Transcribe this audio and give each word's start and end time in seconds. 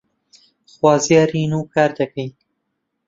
خوازیارین 0.73 1.51
و 1.57 1.61
کار 1.73 1.89
دەکەین 1.99 2.31